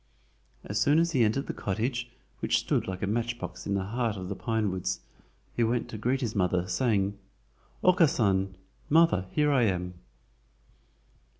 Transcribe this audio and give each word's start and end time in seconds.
As 0.63 0.81
soon 0.81 0.97
as 0.97 1.11
he 1.11 1.23
entered 1.23 1.45
the 1.45 1.53
cottage, 1.53 2.09
which 2.39 2.57
stood 2.57 2.87
like 2.87 3.03
a 3.03 3.05
matchbox 3.05 3.67
in 3.67 3.75
the 3.75 3.83
heart 3.83 4.17
of 4.17 4.29
the 4.29 4.35
pine 4.35 4.71
woods, 4.71 5.01
he 5.55 5.63
went 5.63 5.89
to 5.89 5.97
greet 5.99 6.21
his 6.21 6.33
mother, 6.33 6.67
saying: 6.67 7.19
"Okkasan 7.83 8.55
(mother), 8.89 9.27
here 9.33 9.51
I 9.51 9.61
am!" 9.65 9.93